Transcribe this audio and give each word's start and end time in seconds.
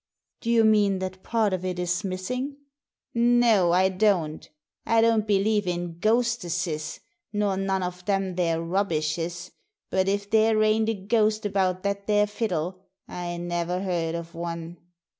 "Do 0.41 0.49
you 0.49 0.63
mean 0.63 0.97
that 0.97 1.21
part 1.21 1.53
of 1.53 1.63
it 1.63 1.77
is 1.77 2.03
missing?" 2.03 2.57
"No, 3.43 3.71
I 3.71 3.89
don't 3.89 4.49
I 4.83 4.99
don't 4.99 5.27
believe 5.27 5.67
in 5.67 5.99
ghostesses, 5.99 7.01
nor 7.31 7.55
none 7.55 7.83
of 7.83 8.05
them 8.05 8.33
there 8.33 8.59
rubbishes, 8.63 9.51
but 9.91 10.07
if 10.07 10.27
there 10.27 10.63
ain't 10.63 10.89
a 10.89 10.95
ghost 10.95 11.45
about 11.45 11.83
that 11.83 12.07
there 12.07 12.25
fiddle, 12.25 12.79
I 13.07 13.37
never 13.37 13.79
heard 13.83 14.15
of 14.15 14.33
one." 14.33 14.77